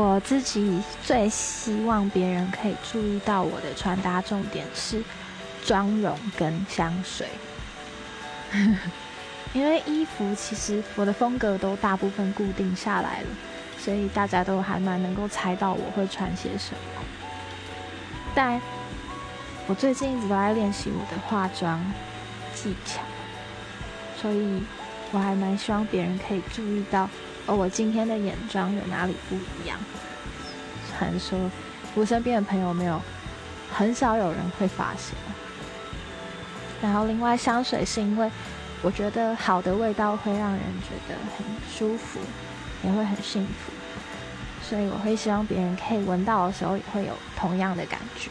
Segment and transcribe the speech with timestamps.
[0.00, 5.02] 我自己最希望别人可以注意到我的穿搭重点是
[5.64, 7.26] 妆容跟香水，
[9.52, 13.26] 因为衣服其实我的风格都大部分固定下来了，
[13.76, 17.02] 所以大家都还蛮能够猜到我会穿些什么。
[18.36, 18.60] 但
[19.66, 21.84] 我最近一直都在练习我的化妆
[22.54, 23.00] 技巧，
[24.22, 24.62] 所以
[25.10, 27.08] 我还蛮希望别人可以注意到。
[27.46, 29.78] 哦，我今天的眼妆有哪里不一样？
[30.86, 31.38] 虽然说
[31.94, 33.00] 我身边的朋友没有，
[33.72, 35.14] 很少有人会发现。
[36.82, 38.30] 然后另外香水是因为
[38.82, 42.20] 我觉得好的味道会让人觉得很舒服，
[42.84, 43.72] 也会很幸福，
[44.62, 48.30] 所以我会希望别人可以闻到的时候也会有同样的感觉。